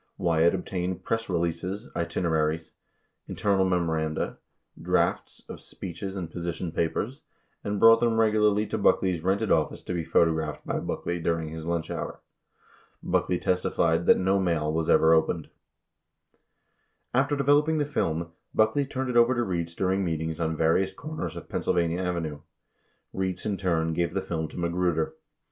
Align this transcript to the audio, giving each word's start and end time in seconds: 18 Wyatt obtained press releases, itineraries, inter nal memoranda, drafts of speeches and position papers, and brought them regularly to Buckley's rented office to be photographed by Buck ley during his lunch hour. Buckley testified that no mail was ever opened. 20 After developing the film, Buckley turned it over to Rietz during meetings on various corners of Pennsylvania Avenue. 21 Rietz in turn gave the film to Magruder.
18 0.17 0.25
Wyatt 0.25 0.55
obtained 0.55 1.03
press 1.03 1.29
releases, 1.29 1.87
itineraries, 1.95 2.71
inter 3.27 3.55
nal 3.55 3.65
memoranda, 3.65 4.39
drafts 4.81 5.43
of 5.47 5.61
speeches 5.61 6.15
and 6.15 6.31
position 6.31 6.71
papers, 6.71 7.21
and 7.63 7.79
brought 7.79 7.99
them 7.99 8.15
regularly 8.17 8.65
to 8.65 8.79
Buckley's 8.79 9.21
rented 9.21 9.51
office 9.51 9.83
to 9.83 9.93
be 9.93 10.03
photographed 10.03 10.65
by 10.65 10.79
Buck 10.79 11.05
ley 11.05 11.19
during 11.19 11.49
his 11.49 11.67
lunch 11.67 11.91
hour. 11.91 12.19
Buckley 13.03 13.37
testified 13.37 14.07
that 14.07 14.17
no 14.17 14.39
mail 14.39 14.73
was 14.73 14.89
ever 14.89 15.13
opened. 15.13 15.43
20 17.11 17.11
After 17.13 17.35
developing 17.35 17.77
the 17.77 17.85
film, 17.85 18.31
Buckley 18.55 18.87
turned 18.87 19.11
it 19.11 19.15
over 19.17 19.35
to 19.35 19.43
Rietz 19.43 19.75
during 19.75 20.03
meetings 20.03 20.39
on 20.39 20.55
various 20.57 20.91
corners 20.91 21.35
of 21.35 21.47
Pennsylvania 21.47 22.01
Avenue. 22.01 22.39
21 23.11 23.13
Rietz 23.27 23.45
in 23.45 23.55
turn 23.55 23.93
gave 23.93 24.15
the 24.15 24.23
film 24.23 24.47
to 24.47 24.57
Magruder. 24.57 25.13